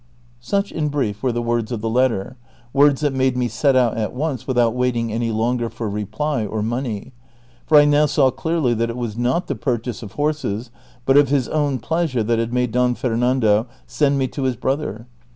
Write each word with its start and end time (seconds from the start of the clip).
Such, 0.39 0.71
in 0.71 0.89
brief, 0.89 1.21
were 1.21 1.31
the 1.31 1.43
words 1.43 1.71
of 1.71 1.81
the 1.81 1.87
letter, 1.87 2.35
words 2.73 3.01
that 3.01 3.13
made 3.13 3.37
me 3.37 3.47
set 3.47 3.75
out 3.75 3.97
at 3.97 4.15
once 4.15 4.47
without 4.47 4.73
waiting 4.73 5.13
any 5.13 5.29
longer 5.31 5.69
for 5.69 5.87
reply 5.87 6.43
or 6.43 6.63
money; 6.63 7.13
for 7.67 7.77
I 7.77 7.85
now 7.85 8.07
saw 8.07 8.31
clearly 8.31 8.73
that 8.73 8.89
it 8.89 8.97
was 8.97 9.15
not 9.15 9.45
the 9.45 9.53
purchase 9.53 10.01
of 10.01 10.13
horses 10.13 10.71
but 11.05 11.17
of 11.17 11.29
his 11.29 11.47
own 11.49 11.77
pleasure 11.77 12.23
that 12.23 12.39
had 12.39 12.51
made 12.51 12.71
Don 12.71 12.95
Fernando 12.95 13.67
send 13.85 14.17
me 14.17 14.27
to 14.29 14.41
his 14.41 14.55
brother. 14.55 15.05